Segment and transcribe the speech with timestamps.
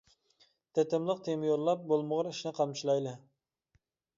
[0.77, 3.15] تېتىملىق تىيما يوللاپ، بولمىغۇر ئىشنى قامچىلايلى.